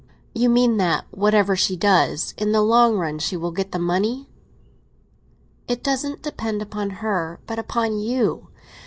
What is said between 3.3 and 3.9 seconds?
will get the